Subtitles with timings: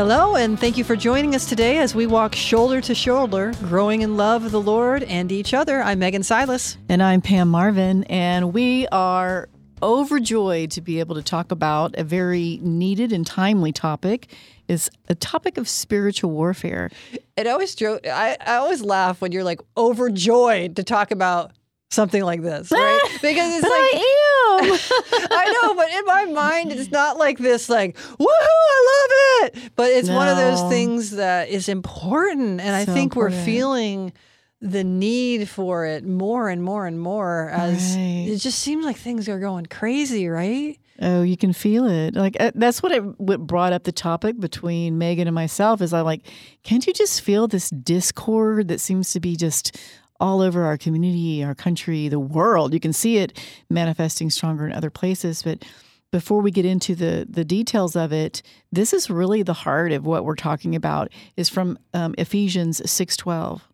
[0.00, 4.00] Hello, and thank you for joining us today as we walk shoulder to shoulder, growing
[4.00, 5.82] in love of the Lord and each other.
[5.82, 6.78] I'm Megan Silas.
[6.88, 9.50] And I'm Pam Marvin, and we are
[9.82, 14.34] overjoyed to be able to talk about a very needed and timely topic
[14.68, 16.88] is a topic of spiritual warfare.
[17.36, 21.52] It always joke I, I always laugh when you're like overjoyed to talk about
[21.90, 23.00] something like this, right?
[23.20, 25.30] Because it's like I am.
[25.30, 29.72] I know, but in my mind, it's not like this, like woohoo, I love it.
[29.76, 30.16] But it's no.
[30.16, 33.38] one of those things that is important, and so I think important.
[33.38, 34.12] we're feeling
[34.60, 38.26] the need for it more and more and more as right.
[38.28, 40.78] it just seems like things are going crazy, right?
[41.00, 42.14] Oh, you can feel it.
[42.14, 45.80] Like uh, that's what it what brought up the topic between Megan and myself.
[45.80, 46.26] Is I like,
[46.62, 49.78] can't you just feel this discord that seems to be just
[50.20, 52.74] all over our community, our country, the world.
[52.74, 55.64] You can see it manifesting stronger in other places, but
[56.12, 60.04] before we get into the the details of it, this is really the heart of
[60.04, 61.08] what we're talking about.
[61.36, 63.66] Is from um, Ephesians six twelve.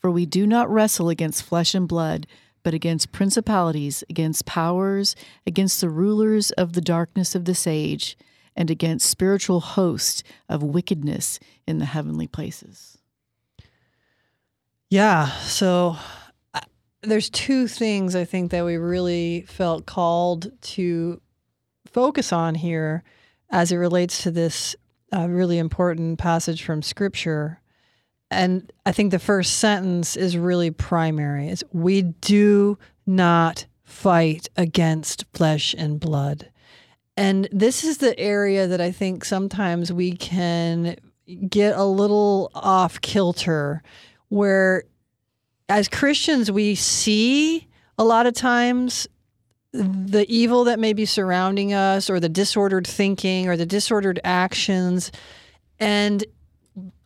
[0.00, 2.26] For we do not wrestle against flesh and blood,
[2.62, 5.14] but against principalities, against powers,
[5.46, 8.16] against the rulers of the darkness of this age,
[8.56, 12.98] and against spiritual hosts of wickedness in the heavenly places.
[14.90, 15.30] Yeah.
[15.42, 15.96] So
[16.52, 16.60] uh,
[17.02, 21.20] there's two things I think that we really felt called to
[21.86, 23.04] focus on here
[23.50, 24.74] as it relates to this
[25.14, 27.60] uh, really important passage from Scripture.
[28.32, 31.48] And I think the first sentence is really primary.
[31.48, 36.50] It's we do not fight against flesh and blood.
[37.16, 40.96] And this is the area that I think sometimes we can
[41.48, 43.82] get a little off kilter
[44.30, 44.84] where
[45.68, 49.06] as Christians we see a lot of times
[49.72, 55.12] the evil that may be surrounding us or the disordered thinking or the disordered actions
[55.78, 56.24] and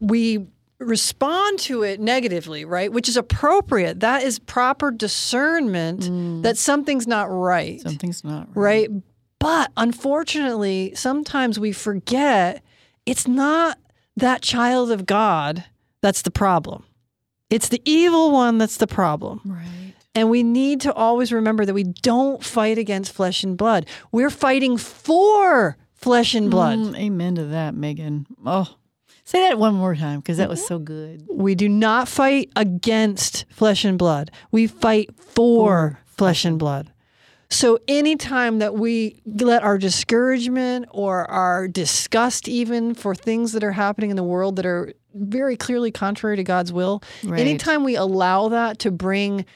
[0.00, 0.46] we
[0.78, 2.92] respond to it negatively, right?
[2.92, 4.00] Which is appropriate.
[4.00, 6.42] That is proper discernment mm.
[6.42, 7.80] that something's not right.
[7.80, 8.56] Something's not right.
[8.56, 8.90] Right?
[9.38, 12.62] But unfortunately, sometimes we forget
[13.06, 13.78] it's not
[14.16, 15.64] that child of God
[16.00, 16.84] that's the problem.
[17.54, 19.40] It's the evil one that's the problem.
[19.44, 19.94] Right.
[20.16, 23.86] And we need to always remember that we don't fight against flesh and blood.
[24.10, 26.78] We're fighting for flesh and blood.
[26.80, 28.26] Mm, amen to that, Megan.
[28.44, 28.74] Oh,
[29.22, 31.26] say that one more time because that was so good.
[31.30, 34.32] We do not fight against flesh and blood.
[34.50, 36.90] We fight for, for flesh and blood.
[37.54, 43.70] So anytime that we let our discouragement or our disgust even for things that are
[43.70, 47.00] happening in the world that are very clearly contrary to God's will.
[47.22, 47.38] Right.
[47.38, 49.46] Anytime we allow that to bring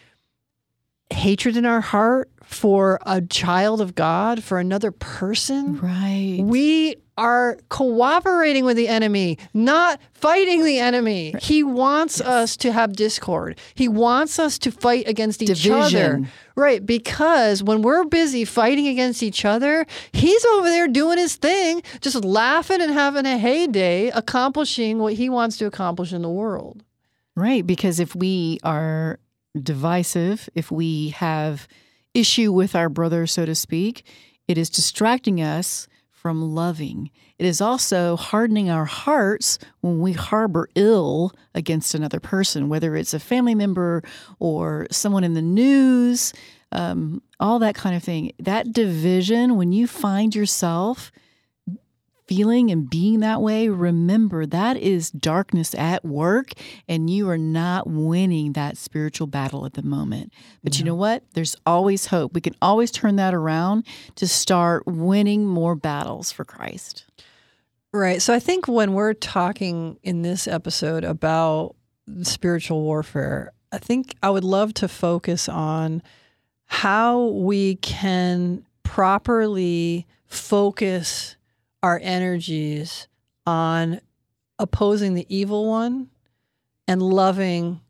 [1.10, 6.38] hatred in our heart for a child of God, for another person, right.
[6.40, 11.32] we are cooperating with the enemy, not fighting the enemy.
[11.34, 11.42] Right.
[11.42, 12.28] He wants yes.
[12.28, 13.58] us to have discord.
[13.74, 15.76] He wants us to fight against each Division.
[15.76, 16.28] other.
[16.54, 21.82] Right, because when we're busy fighting against each other, he's over there doing his thing,
[22.00, 26.84] just laughing and having a heyday, accomplishing what he wants to accomplish in the world.
[27.36, 29.18] Right, because if we are
[29.60, 31.68] divisive, if we have
[32.14, 34.04] issue with our brother, so to speak,
[34.46, 35.86] it is distracting us
[36.28, 37.10] from loving.
[37.38, 43.14] It is also hardening our hearts when we harbor ill against another person, whether it's
[43.14, 44.02] a family member
[44.38, 46.34] or someone in the news,
[46.70, 48.32] um, all that kind of thing.
[48.38, 51.10] That division, when you find yourself
[52.28, 56.52] feeling and being that way, remember that is darkness at work
[56.86, 60.32] and you are not winning that spiritual battle at the moment.
[60.62, 60.78] But no.
[60.78, 61.24] you know what?
[61.32, 62.34] There's always hope.
[62.34, 63.86] We can always turn that around
[64.16, 67.06] to start winning more battles for Christ.
[67.92, 68.20] Right.
[68.20, 71.74] So I think when we're talking in this episode about
[72.22, 76.02] spiritual warfare, I think I would love to focus on
[76.66, 81.36] how we can properly focus
[81.82, 83.08] our energies
[83.46, 84.00] on
[84.58, 86.10] opposing the evil one
[86.86, 87.80] and loving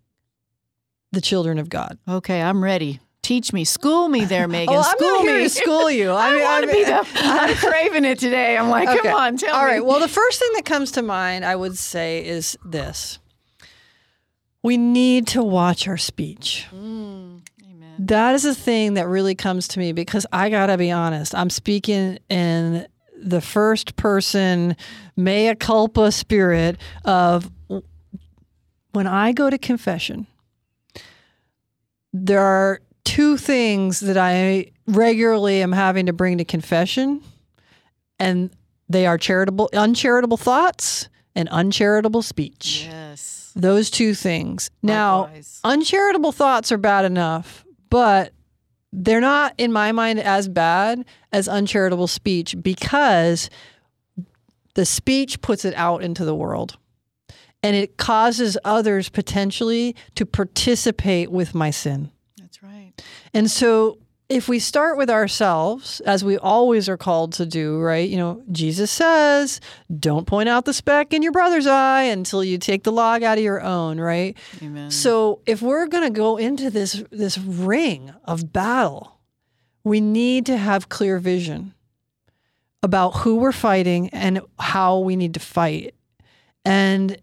[1.13, 1.99] the children of God.
[2.09, 3.01] Okay, I'm ready.
[3.23, 4.75] Teach me, school me there, Megan.
[4.75, 5.43] oh, school I'm not me.
[5.45, 6.11] to school you.
[6.13, 7.07] I, I want to be the.
[7.15, 8.57] I'm craving it today.
[8.57, 8.99] I'm like, okay.
[8.99, 9.67] come on, tell All me.
[9.67, 9.85] All right.
[9.85, 13.19] Well, the first thing that comes to mind, I would say, is this:
[14.63, 16.67] we need to watch our speech.
[16.75, 17.41] Mm,
[17.99, 21.35] that is a thing that really comes to me because I gotta be honest.
[21.35, 22.87] I'm speaking in
[23.21, 24.77] the first person
[25.17, 27.51] mea culpa spirit of
[28.93, 30.27] when I go to confession,
[32.13, 37.23] there are two things that I regularly am having to bring to confession.
[38.19, 38.51] And
[38.89, 42.87] They are charitable, uncharitable thoughts and uncharitable speech.
[42.89, 43.53] Yes.
[43.55, 44.71] Those two things.
[44.83, 45.61] Now, Likewise.
[45.63, 48.33] uncharitable thoughts are bad enough, but
[48.93, 53.51] they're not, in my mind, as bad as uncharitable speech because
[54.75, 56.79] the speech puts it out into the world
[57.63, 62.11] and it causes others potentially to participate with my sin.
[62.39, 62.93] That's right.
[63.35, 68.09] And so if we start with ourselves, as we always are called to do, right?
[68.09, 69.61] You know, Jesus says,
[69.99, 73.39] don't point out the speck in your brother's eye until you take the log out
[73.39, 74.37] of your own, right?
[74.63, 74.91] Amen.
[74.91, 79.19] So if we're going to go into this this ring of battle,
[79.83, 81.73] we need to have clear vision
[82.83, 85.95] about who we're fighting and how we need to fight.
[86.67, 87.17] And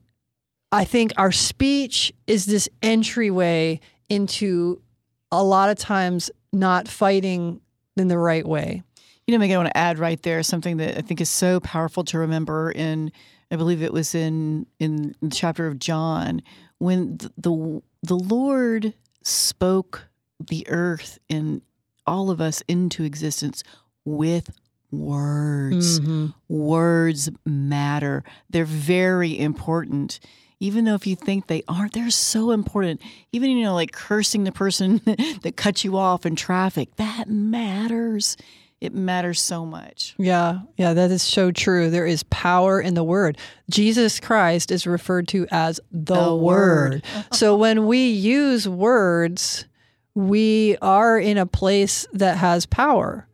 [0.72, 3.80] I think our speech is this entryway
[4.10, 4.82] into
[5.32, 7.62] a lot of times not fighting
[7.96, 8.84] in the right way.
[9.28, 11.60] You know, Megan, I want to add right there something that I think is so
[11.60, 12.72] powerful to remember.
[12.72, 13.12] In
[13.52, 16.42] I believe it was in in the chapter of John
[16.78, 18.94] when the the, the Lord
[19.24, 20.08] spoke
[20.40, 21.62] the earth and
[22.06, 23.64] all of us into existence
[24.04, 24.52] with
[24.92, 26.00] words.
[26.00, 26.28] Mm-hmm.
[26.48, 28.24] Words matter.
[28.50, 30.20] They're very important.
[30.66, 33.02] Even though if you think they aren't, they're so important.
[33.32, 35.00] Even you know, like cursing the person
[35.44, 38.36] that cut you off in traffic, that matters.
[38.82, 40.16] It matters so much.
[40.18, 41.90] Yeah, yeah, that is so true.
[41.90, 43.38] There is power in the word.
[43.70, 46.94] Jesus Christ is referred to as the, The word.
[46.94, 47.04] word.
[47.32, 49.66] so when we use words,
[50.14, 53.28] we are in a place that has power.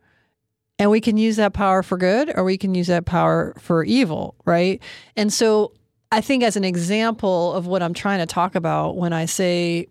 [0.78, 3.84] And we can use that power for good or we can use that power for
[3.84, 4.82] evil, right?
[5.16, 5.72] And so
[6.12, 9.88] I think, as an example of what I'm trying to talk about, when I say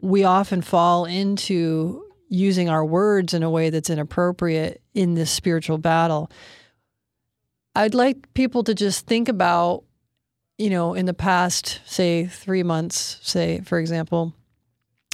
[0.00, 5.78] we often fall into using our words in a way that's inappropriate in this spiritual
[5.78, 6.28] battle,
[7.76, 9.84] I'd like people to just think about,
[10.58, 14.34] you know, in the past, say, three months, say, for example,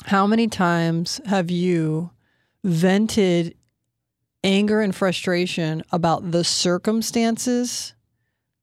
[0.06, 2.12] how many times have you
[2.64, 3.54] vented
[4.42, 7.92] anger and frustration about the circumstances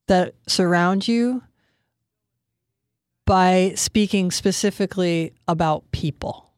[0.07, 1.44] that surround you
[3.27, 6.51] by speaking specifically about people?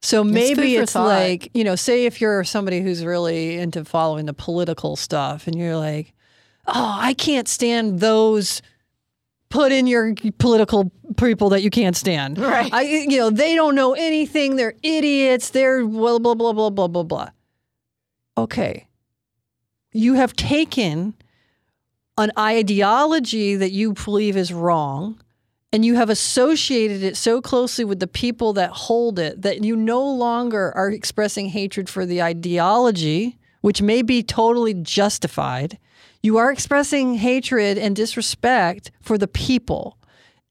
[0.00, 4.26] So maybe for it's like, you know, say if you're somebody who's really into following
[4.26, 6.14] the political stuff and you're like,
[6.66, 8.62] oh, I can't stand those
[9.48, 12.38] put in your political people that you can't stand.
[12.38, 12.72] Right.
[12.72, 16.88] I you know, they don't know anything, they're idiots, they're blah blah blah blah blah
[16.88, 17.28] blah blah.
[18.36, 18.88] Okay.
[19.92, 21.14] You have taken
[22.18, 25.20] an ideology that you believe is wrong
[25.74, 29.74] and you have associated it so closely with the people that hold it that you
[29.74, 35.76] no longer are expressing hatred for the ideology, which may be totally justified.
[36.22, 39.98] You are expressing hatred and disrespect for the people.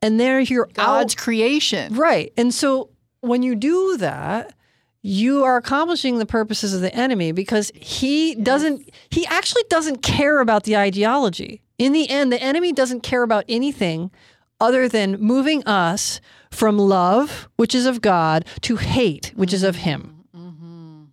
[0.01, 1.95] And there you're God's out creation.
[1.95, 2.33] Right.
[2.35, 2.89] And so
[3.21, 4.53] when you do that,
[5.01, 10.41] you are accomplishing the purposes of the enemy because he doesn't, he actually doesn't care
[10.41, 11.61] about the ideology.
[11.77, 14.11] In the end, the enemy doesn't care about anything
[14.59, 16.21] other than moving us
[16.51, 20.23] from love, which is of God, to hate, which is of him.
[20.35, 21.03] Mm-hmm.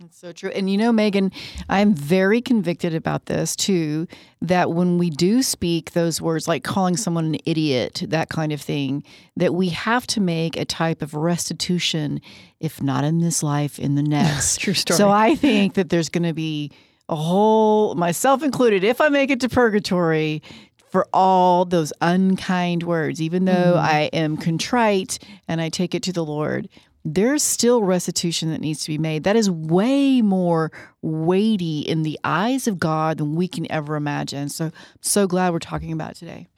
[0.00, 0.50] That's so true.
[0.50, 1.30] And you know, Megan,
[1.68, 4.06] I'm very convicted about this too.
[4.40, 8.60] That when we do speak those words, like calling someone an idiot, that kind of
[8.60, 9.02] thing,
[9.36, 12.20] that we have to make a type of restitution,
[12.60, 14.60] if not in this life, in the next.
[14.60, 14.96] True story.
[14.96, 16.72] So I think that there's going to be
[17.08, 20.42] a whole, myself included, if I make it to purgatory,
[20.90, 23.78] for all those unkind words, even though mm-hmm.
[23.78, 26.68] I am contrite and I take it to the Lord,
[27.04, 29.24] there's still restitution that needs to be made.
[29.24, 34.48] That is way more weighty in the eyes of God than we can ever imagine.
[34.48, 36.48] So, so glad we're talking about it today.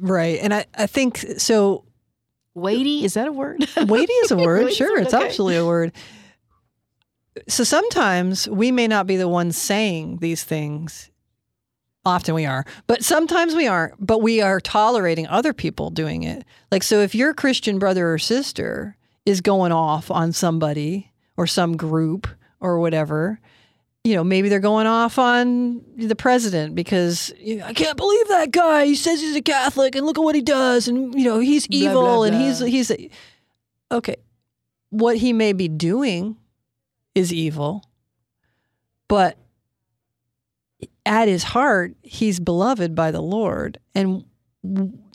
[0.00, 0.38] Right.
[0.40, 1.84] And I, I think so.
[2.54, 3.66] Weighty, is that a word?
[3.76, 4.72] Weighty is a word.
[4.72, 5.26] Sure, it's okay.
[5.26, 5.92] absolutely a word.
[7.48, 11.10] So sometimes we may not be the ones saying these things.
[12.06, 13.94] Often we are, but sometimes we aren't.
[13.98, 16.44] But we are tolerating other people doing it.
[16.70, 18.96] Like, so if your Christian brother or sister
[19.26, 22.28] is going off on somebody or some group
[22.60, 23.40] or whatever,
[24.04, 28.28] you know, maybe they're going off on the president because you know, I can't believe
[28.28, 28.86] that guy.
[28.86, 31.66] He says he's a Catholic and look at what he does, and you know he's
[31.70, 32.46] evil blah, and blah.
[32.46, 33.10] he's he's a,
[33.90, 34.14] okay.
[34.90, 36.36] What he may be doing
[37.16, 37.84] is evil,
[39.08, 39.36] but
[41.04, 44.24] at his heart, he's beloved by the Lord, and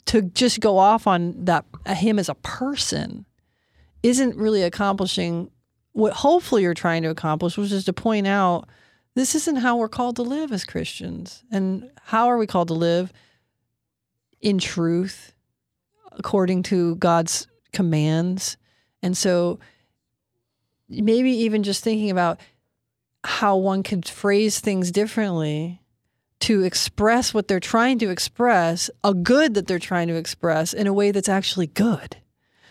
[0.06, 3.24] to just go off on that him as a person
[4.02, 5.50] isn't really accomplishing
[5.92, 8.68] what hopefully you're trying to accomplish, which is to point out
[9.14, 11.44] This isn't how we're called to live as Christians.
[11.50, 13.12] And how are we called to live?
[14.40, 15.34] In truth,
[16.12, 18.56] according to God's commands.
[19.02, 19.60] And so
[20.88, 22.40] maybe even just thinking about
[23.24, 25.80] how one could phrase things differently
[26.40, 30.88] to express what they're trying to express, a good that they're trying to express in
[30.88, 32.16] a way that's actually good.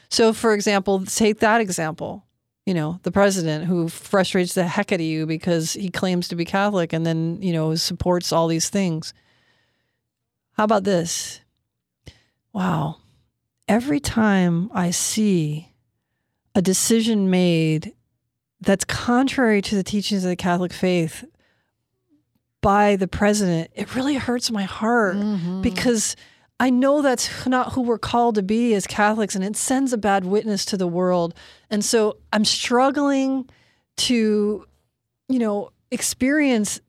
[0.10, 2.26] So, for example, take that example.
[2.66, 6.36] You know, the president who frustrates the heck out of you because he claims to
[6.36, 9.14] be Catholic and then, you know, supports all these things.
[10.54, 11.40] How about this?
[12.54, 12.98] Wow.
[13.68, 15.70] Every time I see
[16.54, 17.94] a decision made
[18.62, 21.26] that's contrary to the teachings of the Catholic faith
[22.62, 25.62] by the president, it really hurts my heart Mhm.
[25.64, 26.16] because
[26.60, 29.98] I know that's not who we're called to be as Catholics, and it sends a
[29.98, 31.34] bad witness to the world.
[31.72, 33.50] And so I'm struggling
[33.98, 34.66] to,
[35.28, 36.80] you know, experience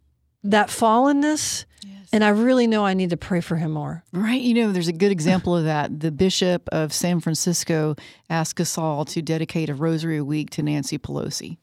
[0.45, 1.65] that fallenness.
[1.83, 2.09] Yes.
[2.13, 4.05] And I really know I need to pray for him more.
[4.13, 4.43] Right.
[4.43, 6.01] You know, there's a good example of that.
[6.01, 7.97] The Bishop of San Francisco
[8.29, 11.57] asked us all to dedicate a rosary a week to Nancy Pelosi.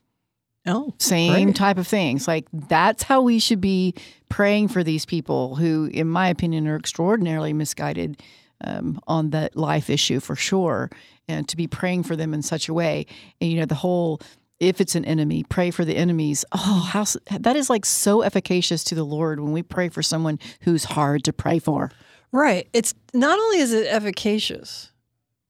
[0.69, 1.55] Oh, Same Great.
[1.55, 2.27] type of things.
[2.27, 3.93] Like that's how we should be
[4.29, 8.21] praying for these people who, in my opinion, are extraordinarily misguided
[8.63, 10.89] um, on that life issue for sure.
[11.27, 13.05] And to be praying for them in such a way.
[13.39, 14.19] And, you know, the whole
[14.59, 16.43] if it's an enemy, pray for the enemies.
[16.51, 20.39] Oh, how that is like so efficacious to the Lord when we pray for someone
[20.61, 21.91] who's hard to pray for.
[22.31, 22.67] Right.
[22.73, 24.91] It's not only is it efficacious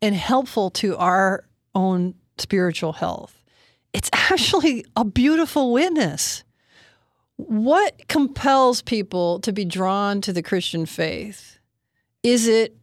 [0.02, 1.44] and helpful to our
[1.76, 3.36] own spiritual health,
[3.94, 6.44] it's actually a beautiful witness.
[7.38, 11.60] What compels people to be drawn to the Christian faith?
[12.22, 12.76] Is it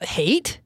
[0.00, 0.60] hate?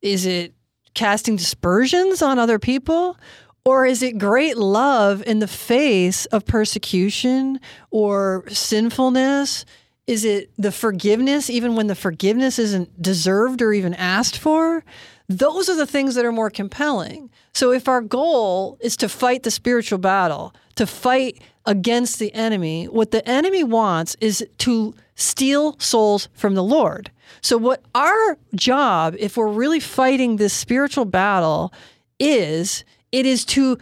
[0.00, 0.54] Is it
[0.94, 3.18] casting dispersions on other people?
[3.64, 9.64] Or is it great love in the face of persecution or sinfulness?
[10.06, 14.84] Is it the forgiveness, even when the forgiveness isn't deserved or even asked for?
[15.28, 17.30] Those are the things that are more compelling.
[17.54, 22.86] So, if our goal is to fight the spiritual battle, to fight against the enemy,
[22.86, 27.10] what the enemy wants is to steal souls from the Lord.
[27.40, 31.72] So, what our job, if we're really fighting this spiritual battle,
[32.20, 33.78] is it is to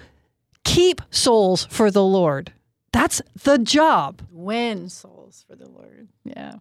[0.65, 2.53] keep souls for the Lord.
[2.93, 4.23] That's the job.
[4.31, 6.09] Win souls for the Lord.
[6.25, 6.55] Yeah.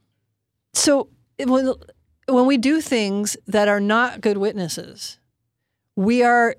[0.73, 1.09] So
[1.39, 1.73] when
[2.27, 5.19] when we do things that are not good witnesses,
[5.95, 6.55] we are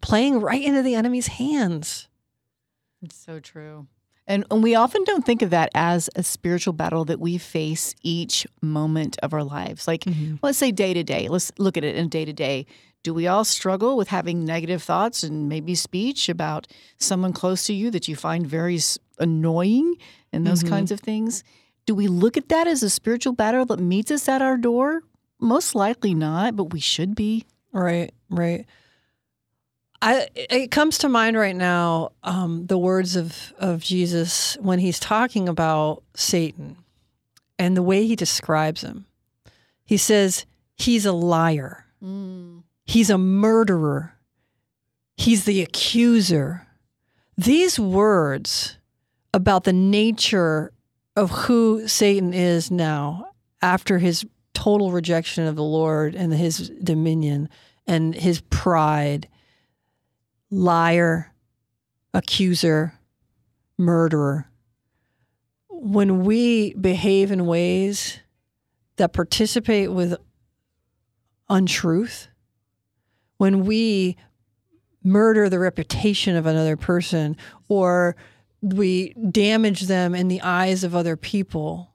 [0.00, 2.08] playing right into the enemy's hands.
[3.02, 3.86] It's so true.
[4.26, 7.94] And, and we often don't think of that as a spiritual battle that we face
[8.02, 9.86] each moment of our lives.
[9.86, 10.36] Like, mm-hmm.
[10.42, 12.66] let's say day to day, let's look at it in day to day.
[13.02, 16.66] Do we all struggle with having negative thoughts and maybe speech about
[16.96, 18.80] someone close to you that you find very
[19.18, 19.96] annoying
[20.32, 20.72] and those mm-hmm.
[20.72, 21.44] kinds of things?
[21.86, 25.02] Do we look at that as a spiritual battle that meets us at our door?
[25.38, 27.44] Most likely not, but we should be.
[27.72, 28.66] Right, right.
[30.00, 35.00] I it comes to mind right now um, the words of of Jesus when he's
[35.00, 36.76] talking about Satan
[37.58, 39.06] and the way he describes him.
[39.84, 41.86] He says he's a liar.
[42.84, 44.14] He's a murderer.
[45.16, 46.66] He's the accuser.
[47.38, 48.76] These words
[49.32, 50.70] about the nature
[51.16, 53.26] of who Satan is now
[53.62, 57.48] after his total rejection of the Lord and his dominion
[57.86, 59.28] and his pride
[60.50, 61.32] liar,
[62.12, 62.94] accuser,
[63.76, 64.50] murderer.
[65.68, 68.20] When we behave in ways
[68.96, 70.16] that participate with
[71.48, 72.28] untruth,
[73.36, 74.16] when we
[75.02, 77.36] murder the reputation of another person
[77.68, 78.16] or
[78.72, 81.90] we damage them in the eyes of other people,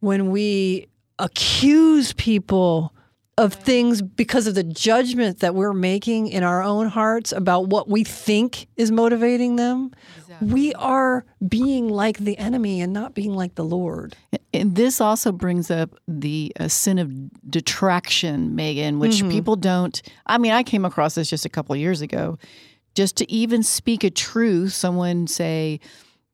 [0.00, 2.92] when we accuse people
[3.38, 7.88] of things because of the judgment that we're making in our own hearts about what
[7.88, 9.90] we think is motivating them,
[10.40, 14.16] we are being like the enemy and not being like the Lord.
[14.54, 17.12] And this also brings up the uh, sin of
[17.50, 20.00] detraction, Megan, which people don't.
[20.26, 22.38] I mean, I came across this just a couple of years ago.
[22.96, 25.78] Just to even speak a truth, someone say,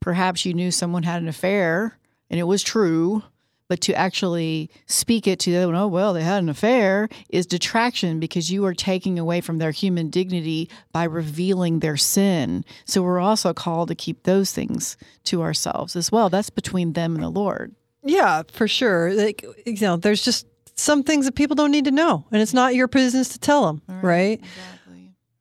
[0.01, 1.99] perhaps you knew someone had an affair
[2.31, 3.23] and it was true,
[3.69, 8.21] but to actually speak it to them, oh, well, they had an affair, is detraction
[8.21, 12.65] because you are taking away from their human dignity by revealing their sin.
[12.85, 16.29] So we're also called to keep those things to ourselves as well.
[16.29, 17.75] That's between them and the Lord.
[18.05, 19.13] Yeah, for sure.
[19.15, 22.55] Like you know, there's just some things that people don't need to know, and it's
[22.55, 24.39] not your business to tell them, right?
[24.39, 24.82] Exactly.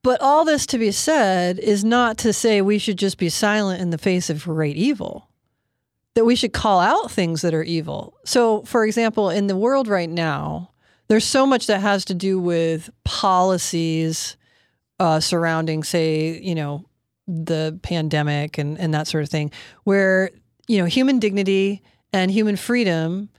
[0.03, 3.81] But all this to be said is not to say we should just be silent
[3.81, 5.29] in the face of great evil,
[6.15, 8.17] that we should call out things that are evil.
[8.25, 10.71] So, for example, in the world right now,
[11.07, 14.37] there's so much that has to do with policies
[14.99, 16.85] uh, surrounding, say, you know,
[17.27, 19.51] the pandemic and, and that sort of thing,
[19.83, 20.31] where,
[20.67, 23.29] you know, human dignity and human freedom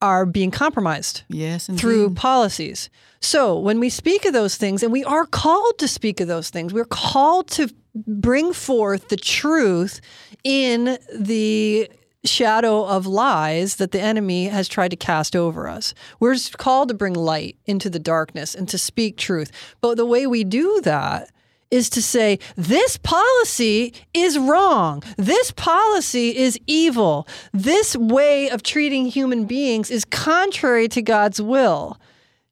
[0.00, 1.80] are being compromised Yes, indeed.
[1.80, 2.88] through policies.
[3.20, 6.50] So when we speak of those things, and we are called to speak of those
[6.50, 7.68] things, we're called to
[8.06, 10.00] bring forth the truth
[10.44, 11.90] in the
[12.24, 15.94] shadow of lies that the enemy has tried to cast over us.
[16.20, 19.50] We're called to bring light into the darkness and to speak truth.
[19.80, 21.30] But the way we do that
[21.70, 25.02] is to say, this policy is wrong.
[25.16, 27.28] This policy is evil.
[27.52, 32.00] This way of treating human beings is contrary to God's will.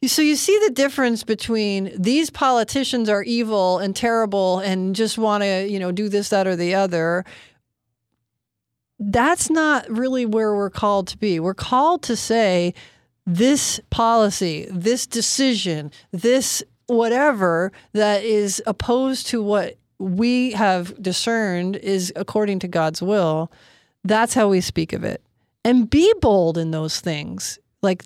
[0.04, 5.42] So you see the difference between these politicians are evil and terrible and just want
[5.42, 7.25] to, you know, do this, that, or the other.
[8.99, 11.40] That's not really where we're called to be.
[11.40, 12.75] We're called to say,
[13.26, 22.12] this policy, this decision, this whatever that is opposed to what we have discerned is
[22.16, 23.50] according to God's will,
[24.05, 25.23] that's how we speak of it.
[25.64, 27.59] And be bold in those things.
[27.83, 28.05] Like,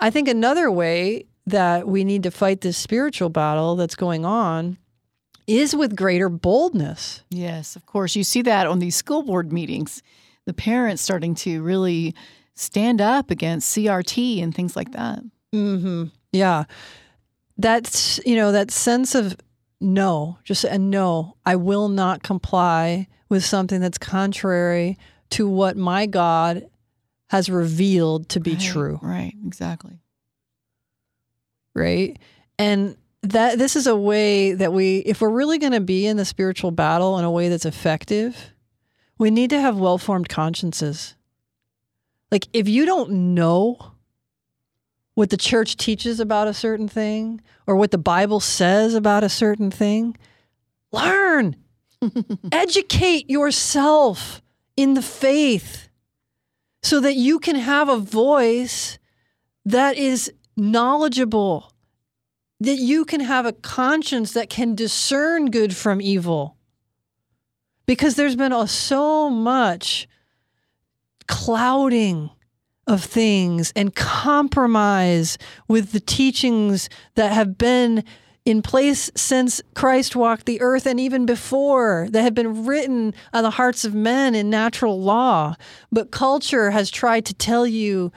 [0.00, 4.78] I think another way that we need to fight this spiritual battle that's going on
[5.46, 7.22] is with greater boldness.
[7.30, 8.16] Yes, of course.
[8.16, 10.02] You see that on these school board meetings.
[10.44, 12.14] The parents starting to really
[12.54, 15.20] stand up against CRT and things like that.
[15.54, 16.04] Mm-hmm.
[16.32, 16.64] Yeah.
[17.58, 19.36] That's, you know, that sense of
[19.80, 24.98] no, just a no, I will not comply with something that's contrary
[25.30, 26.68] to what my God
[27.28, 28.98] has revealed to be Right, true.
[29.02, 29.98] Right, exactly.
[31.74, 32.18] right?
[32.58, 36.16] And that this is a way that we if we're really going to be in
[36.16, 38.52] the spiritual battle in a way that's effective,
[39.18, 41.14] we need to have well-formed consciences.
[42.30, 43.92] Like if you don't know
[45.16, 49.30] what the church teaches about a certain thing or what the Bible says about a
[49.30, 50.14] certain thing,
[50.92, 51.56] learn.
[52.52, 54.42] Educate yourself
[54.76, 55.88] in the faith
[56.82, 58.98] so that you can have a voice
[59.64, 61.72] that is knowledgeable,
[62.60, 66.58] that you can have a conscience that can discern good from evil.
[67.86, 70.06] Because there's been a, so much
[71.26, 72.30] clouding
[72.86, 78.04] of things and compromise with the teachings that have been
[78.44, 83.42] in place since Christ walked the earth and even before that have been written on
[83.42, 85.56] the hearts of men in natural law.
[85.90, 88.12] But culture has tried to tell you,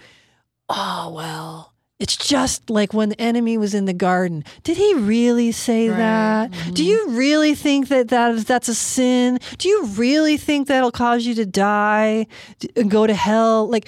[0.69, 4.43] oh, well, it's just like when the enemy was in the garden.
[4.63, 5.97] Did he really say Right.
[5.97, 6.51] that?
[6.51, 6.71] Mm-hmm.
[6.73, 9.39] Do you really think that, that is, that's a sin?
[9.57, 12.27] Do you really think that'll cause you to die
[12.75, 13.67] and go to hell?
[13.67, 13.87] Like,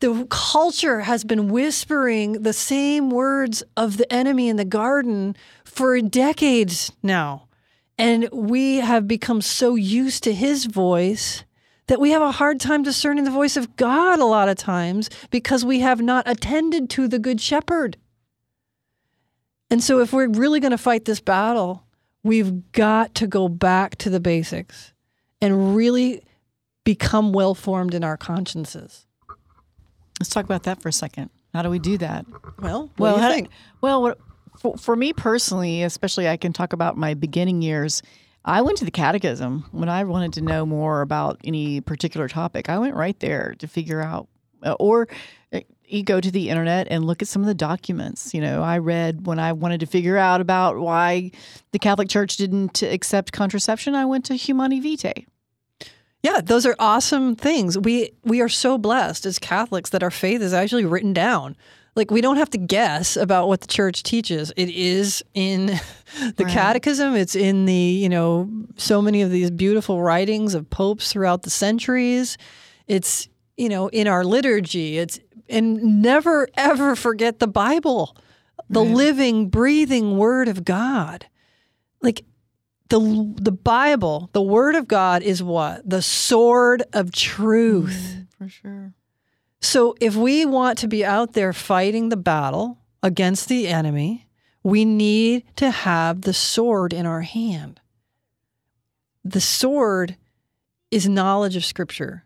[0.00, 6.00] the culture has been whispering the same words of the enemy in the garden for
[6.00, 7.48] decades now.
[7.98, 11.44] And we have become so used to his voice
[11.86, 15.08] that we have a hard time discerning the voice of God a lot of times
[15.30, 17.96] because we have not attended to the good shepherd.
[19.70, 21.84] And so, if we're really going to fight this battle,
[22.22, 24.92] we've got to go back to the basics
[25.40, 26.22] and really
[26.84, 29.05] become well formed in our consciences.
[30.20, 31.30] Let's talk about that for a second.
[31.52, 32.26] How do we do that?
[32.60, 33.48] Well, what well, do you how- think?
[33.80, 34.18] well, what,
[34.58, 38.02] for, for me personally, especially, I can talk about my beginning years.
[38.44, 42.68] I went to the catechism when I wanted to know more about any particular topic.
[42.68, 44.28] I went right there to figure out,
[44.62, 45.08] uh, or
[45.52, 48.32] uh, you go to the internet and look at some of the documents.
[48.32, 51.32] You know, I read when I wanted to figure out about why
[51.72, 53.94] the Catholic Church didn't accept contraception.
[53.94, 55.26] I went to Humanae Vitae.
[56.26, 57.78] Yeah, those are awesome things.
[57.78, 61.56] We we are so blessed as Catholics that our faith is actually written down.
[61.94, 64.52] Like we don't have to guess about what the church teaches.
[64.56, 65.66] It is in
[66.36, 66.52] the Right.
[66.52, 71.42] catechism, it's in the, you know, so many of these beautiful writings of popes throughout
[71.42, 72.36] the centuries.
[72.86, 74.98] It's, you know, in our liturgy.
[74.98, 78.16] It's and never ever forget the Bible.
[78.68, 78.96] The Right.
[79.04, 81.26] living, breathing word of God.
[82.02, 82.24] Like
[82.88, 88.16] the the Bible, the Word of God is what the sword of truth.
[88.16, 88.94] Mm, for sure.
[89.60, 94.28] So if we want to be out there fighting the battle against the enemy,
[94.62, 97.80] we need to have the sword in our hand.
[99.24, 100.16] The sword
[100.90, 102.24] is knowledge of Scripture,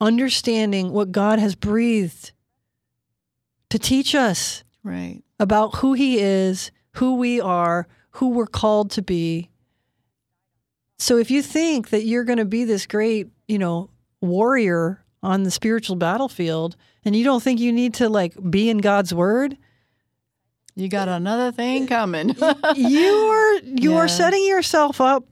[0.00, 2.32] understanding what God has breathed
[3.70, 5.22] to teach us Right.
[5.40, 9.50] about who he is, who we are, who we're called to be.
[10.98, 15.42] So if you think that you're going to be this great, you know, warrior on
[15.42, 19.56] the spiritual battlefield and you don't think you need to like be in God's word,
[20.74, 22.30] You got another thing coming.
[22.74, 23.96] you are you Yeah.
[23.98, 25.24] are setting yourself up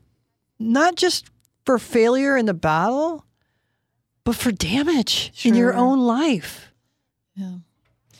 [0.58, 1.26] not just
[1.64, 3.24] for failure in the battle,
[4.24, 6.72] but for damage in your own life.
[7.34, 7.58] Yeah.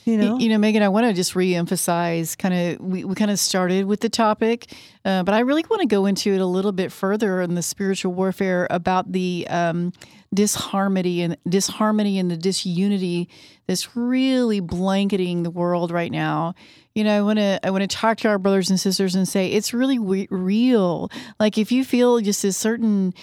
[0.15, 0.39] You know?
[0.39, 3.87] You know, Megan, I want to just reemphasize kind of, we, we kind of started
[3.87, 4.71] with the topic,
[5.03, 7.63] uh, but I really want to go into it a little bit further in the
[7.63, 9.95] spiritual warfare about the um,
[10.35, 13.31] disharmony and disharmony and the disunity
[13.67, 16.55] that's really blanketing the world right now.
[16.95, 19.27] You know, I want to I want to talk to our brothers and sisters and
[19.27, 21.11] say it's really we- real.
[21.41, 23.15] Like if you feel just a certain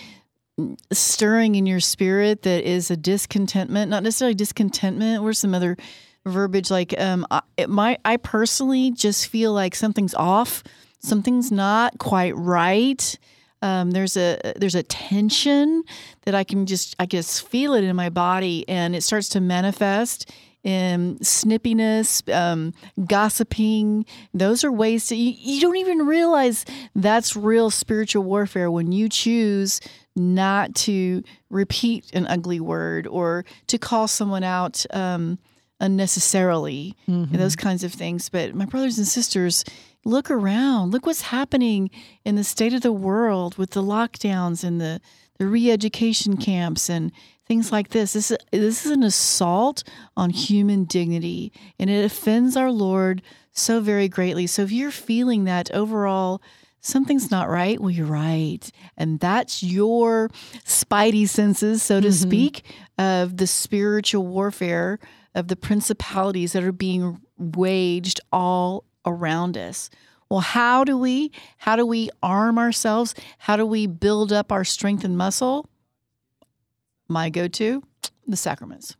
[0.92, 5.78] stirring in your spirit that is a discontentment, not necessarily discontentment, or some other
[6.26, 10.64] verbiage like um I, might I personally just feel like something's off,
[11.00, 13.18] something's not quite right.
[13.64, 15.84] Um, there's a there's a tension
[16.24, 19.40] that I can just I just feel it in my body, and it starts to
[19.42, 20.32] manifest
[20.64, 22.74] in snippiness, um,
[23.06, 24.06] gossiping.
[24.34, 29.10] Those are ways that you, you don't even realize that's real spiritual warfare when you
[29.10, 29.80] choose
[30.16, 35.40] not to repeat an ugly word or to call someone out um,
[35.82, 36.96] unnecessarily,
[37.32, 38.30] and those kinds of things.
[38.30, 39.66] But my brothers and sisters,
[40.06, 40.92] look around.
[40.92, 41.90] Look what's happening
[42.26, 45.02] in the state of the world with the lockdowns and the,
[45.38, 47.12] the re education camps and
[47.48, 48.14] things like this.
[48.14, 49.84] This is, this is an assault
[50.16, 54.48] on human dignity, and it offends our Lord so very greatly.
[54.48, 56.42] So if you're feeling that overall,
[56.80, 58.72] something's not right, well, you're right.
[58.98, 60.30] And that's your
[60.66, 62.30] spidey senses, so to mm-hmm.
[62.30, 62.64] speak,
[62.98, 65.00] of the spiritual warfare
[65.36, 69.90] of the principalities that are being waged all around us.
[70.30, 73.16] Well, how do we how do we arm ourselves?
[73.38, 75.70] How do we build up our strength and muscle?
[77.08, 77.84] My go-to,
[78.28, 78.96] the sacraments.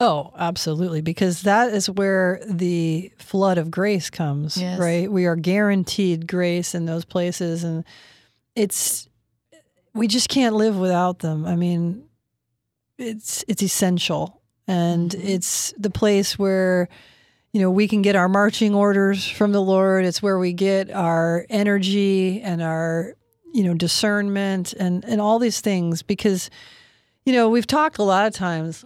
[0.00, 1.00] Oh, absolutely.
[1.00, 4.78] Because that is where the flood of grace comes, Yes.
[4.78, 5.10] right?
[5.10, 7.64] We are guaranteed grace in those places.
[7.64, 7.82] And
[8.54, 9.08] it's,
[9.94, 11.44] we just can't live without them.
[11.44, 12.04] I mean,
[12.96, 14.37] it's, it's essential.
[14.68, 16.88] And it's the place where,
[17.52, 20.04] you know, we can get our marching orders from the Lord.
[20.04, 23.14] It's where we get our energy and our,
[23.54, 26.50] you know, discernment and, and all these things because,
[27.24, 28.84] you know, we've talked a lot of times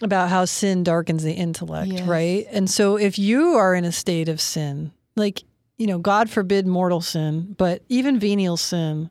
[0.00, 2.08] about how sin darkens the intellect, Yes.
[2.08, 2.46] right?
[2.50, 5.42] And so if you are in a state of sin, like,
[5.76, 9.10] you know, God forbid mortal sin, but even venial sin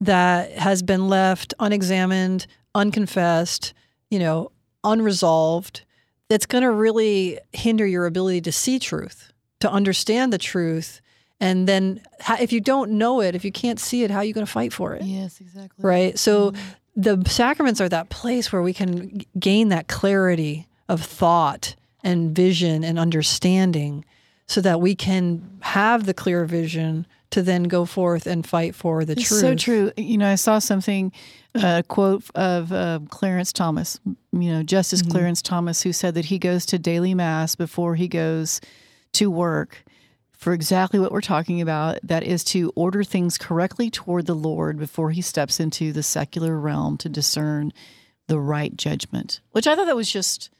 [0.00, 3.72] that has been left unexamined, unconfessed,
[4.10, 4.50] you know,
[4.84, 5.82] unresolved,
[6.28, 11.00] that's going to really hinder your ability to see truth, to understand the truth.
[11.40, 12.00] And then
[12.40, 14.52] if you don't know it, if you can't see it, how are you going to
[14.52, 15.02] fight for it?
[15.02, 15.84] Yes, exactly.
[15.84, 16.18] right?
[16.18, 16.60] So mm-hmm.
[16.96, 22.84] the sacraments are that place where we can gain that clarity of thought and vision
[22.84, 24.04] and understanding
[24.46, 29.04] so that we can have the clear vision to then go forth and fight for
[29.04, 29.40] the It's truth.
[29.40, 29.92] so true.
[29.96, 31.12] You know, I saw something,
[31.54, 33.98] a quote of uh, Clarence Thomas,
[34.32, 35.10] you know, Justice Mm-hmm.
[35.10, 38.60] Clarence Thomas, who said that he goes to daily mass before he goes
[39.14, 39.84] to work
[40.32, 41.98] for exactly what we're talking about.
[42.02, 46.58] That is to order things correctly toward the Lord before he steps into the secular
[46.58, 47.72] realm to discern
[48.28, 49.40] the right judgment.
[49.52, 50.50] Which I thought that was just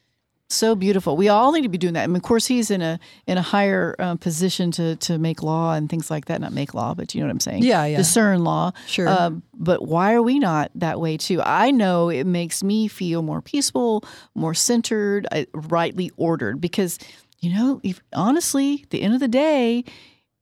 [0.55, 1.17] so beautiful.
[1.17, 2.05] We all need to be doing that.
[2.05, 5.43] I mean, of course, he's in a in a higher uh, position to to make
[5.43, 6.41] law and things like that.
[6.41, 7.62] Not make law, but you know what I'm saying.
[7.62, 7.97] Yeah, yeah.
[7.97, 8.73] Discern law.
[8.87, 9.09] Sure.
[9.09, 11.41] Um, but why are we not that way too?
[11.43, 16.61] I know it makes me feel more peaceful, more centered, uh, rightly ordered.
[16.61, 16.99] Because
[17.41, 19.85] you know, if, honestly, at the end of the day,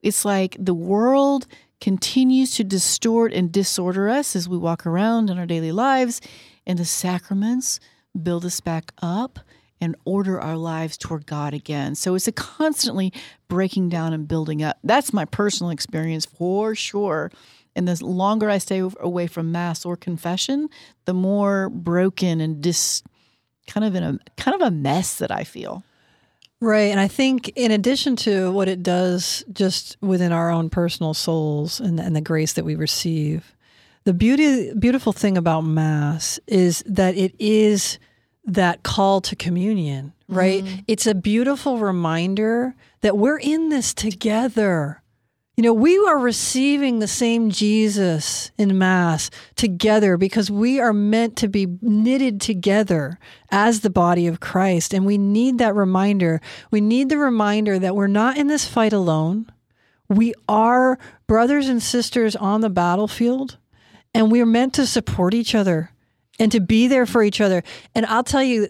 [0.02, 1.46] it's like the world
[1.80, 6.20] continues to distort and disorder us as we walk around in our daily lives,
[6.66, 7.80] and the sacraments
[8.22, 9.38] build us back up
[9.80, 11.94] and order our lives toward God again.
[11.94, 13.12] So it's a constantly
[13.48, 14.78] breaking down and building up.
[14.84, 17.30] That's my personal experience for sure.
[17.74, 20.68] And the longer I stay away from mass or confession,
[21.04, 23.02] the more broken and dis
[23.66, 25.84] kind of in a kind of a mess that I feel.
[26.62, 26.90] Right.
[26.90, 31.80] And I think, in addition to what it does just within our own personal souls
[31.80, 33.56] and, and the grace that we receive,
[34.04, 37.98] the beauty, beautiful thing about Mass is that it is
[38.54, 40.64] that call to communion, right?
[40.64, 40.80] Mm-hmm.
[40.86, 45.02] It's a beautiful reminder that we're in this together.
[45.56, 51.36] You know, we are receiving the same Jesus in Mass together because we are meant
[51.36, 53.18] to be knitted together
[53.50, 54.94] as the body of Christ.
[54.94, 56.40] And we need that reminder.
[56.70, 59.52] We need the reminder that we're not in this fight alone.
[60.08, 63.58] We are brothers and sisters on the battlefield,
[64.14, 65.92] and we are meant to support each other
[66.40, 67.62] and to be there for each other.
[67.94, 68.68] And I'll tell you,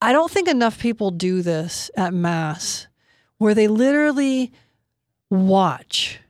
[0.00, 2.86] I don't think enough people do this at Mass,
[3.38, 4.52] where they literally
[5.30, 6.20] watch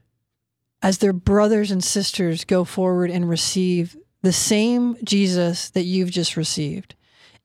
[0.83, 6.37] as their brothers and sisters go forward and receive the same Jesus that you've just
[6.37, 6.95] received.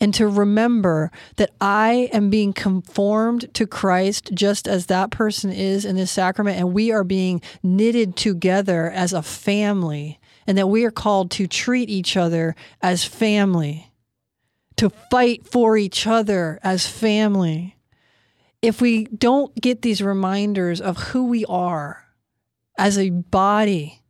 [0.01, 5.83] And to remember that I am being conformed to Christ just as that person is
[5.83, 10.83] in this sacrament, and we are being knitted together as a family, and that we
[10.83, 13.93] are called to treat each other as family,
[14.77, 17.77] to fight for each other as family.
[18.59, 22.03] If we don't get these reminders of who we are
[22.79, 24.01] as a body,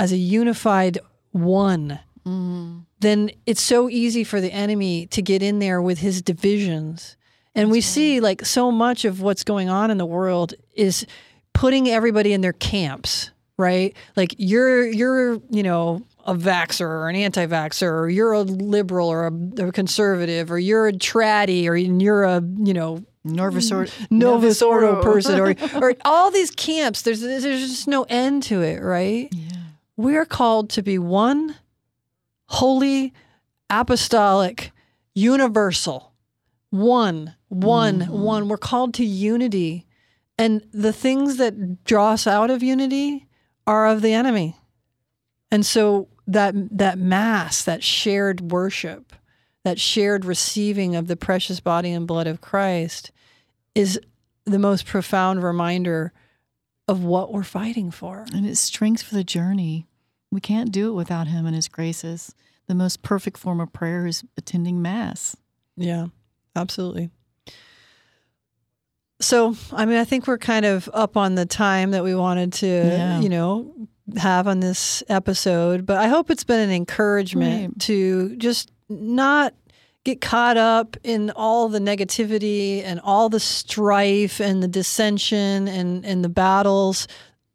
[0.00, 0.98] as a unified
[1.30, 2.80] one, mm-hmm.
[2.98, 7.16] then it's so easy for the enemy to get in there with his divisions.
[7.54, 11.06] And we see like so much of what's going on in the world is
[11.52, 13.30] putting everybody in their camps,
[13.62, 13.96] right?
[14.16, 19.28] Like you're you're, you know, a vaxer or an anti-vaxxer, or you're a liberal or
[19.28, 23.92] a, a conservative, or you're a traddy, or you're a, you know, Novus Ordo.
[24.10, 27.02] Novus Ordo person, or or all these camps.
[27.02, 29.28] There's there's just no end to it, right?
[29.32, 29.56] Yeah.
[29.96, 31.54] We're called to be one,
[32.46, 33.12] holy,
[33.70, 34.72] apostolic,
[35.14, 36.12] universal,
[36.70, 38.48] one, one, one.
[38.48, 39.86] We're called to unity.
[40.38, 43.28] And the things that draw us out of unity
[43.66, 44.56] are of the enemy.
[45.50, 49.12] And so that that mass, that shared worship,
[49.64, 53.10] that shared receiving of the precious body and blood of Christ
[53.74, 54.00] is
[54.44, 56.12] the most profound reminder
[56.88, 58.26] of what we're fighting for.
[58.34, 59.86] And it's strength for the journey.
[60.30, 62.34] We can't do it without Him and His graces.
[62.66, 65.36] The most perfect form of prayer is attending Mass.
[65.76, 66.06] Yeah,
[66.56, 67.10] absolutely.
[69.22, 72.52] So, I mean, I think we're kind of up on the time that we wanted
[72.54, 73.20] to, Yeah.
[73.20, 73.72] you know,
[74.18, 77.78] have on this episode, but I hope it's been an encouragement Right.
[77.82, 79.54] to just not
[80.04, 86.04] get caught up in all the negativity and all the strife and the dissension and,
[86.04, 87.06] and the battles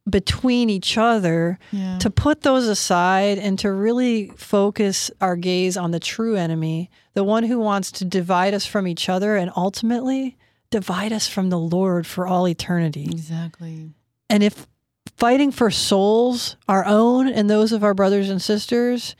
[0.09, 1.97] between each other Yeah.
[1.99, 7.25] to put those aside and to really focus our gaze on the true enemy, the
[7.25, 10.37] one who wants to divide us from each other and ultimately
[10.69, 13.05] divide us from the Lord for all eternity.
[13.05, 13.91] exactly.
[14.29, 14.67] And if
[15.15, 19.15] fighting for souls, our own and those of our brothers and sisters,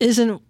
[0.00, 0.42] isn't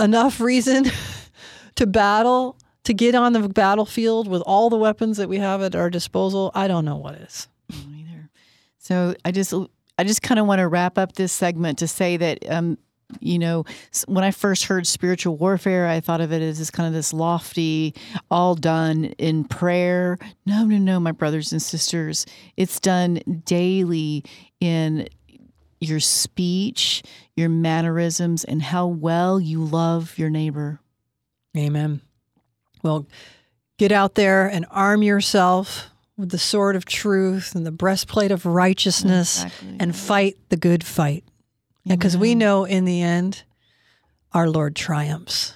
[0.00, 0.86] enough reason
[1.76, 5.74] to battle, to get on the battlefield with all the weapons that we have at
[5.74, 7.48] our disposal, I don't know what is.
[7.70, 8.30] I don't either.
[8.78, 9.54] So I just
[9.98, 12.78] I just kind of want to wrap up this segment to say that um,
[13.20, 13.64] you know
[14.06, 17.12] when I first heard spiritual warfare, I thought of it as this kind of this
[17.12, 17.94] lofty,
[18.30, 20.18] all done in prayer.
[20.46, 24.24] No, no, no, my brothers and sisters, it's done daily
[24.60, 25.08] in
[25.80, 27.02] your speech,
[27.36, 30.80] your mannerisms, and how well you love your neighbor.
[31.56, 32.00] Amen.
[32.82, 33.06] Well,
[33.78, 38.46] get out there and arm yourself with the sword of truth and the breastplate of
[38.46, 39.76] righteousness Exactly.
[39.80, 41.24] and fight the good fight.
[41.84, 43.42] Yeah, because we know in the end,
[44.32, 45.54] our Lord triumphs.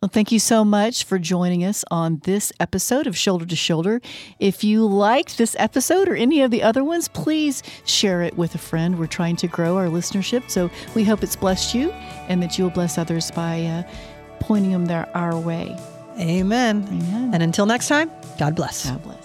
[0.00, 4.00] Well, thank you so much for joining us on this episode of Shoulder to Shoulder.
[4.38, 8.54] If you liked this episode or any of the other ones, please share it with
[8.54, 8.96] a friend.
[8.96, 11.90] We're trying to grow our listenership, so we hope it's blessed you
[12.28, 13.82] and that you'll bless others by uh,
[14.38, 15.76] pointing them their, our way.
[16.16, 16.86] Amen.
[16.88, 17.34] Amen.
[17.34, 18.88] And until next time, God bless.
[18.88, 19.17] God bless.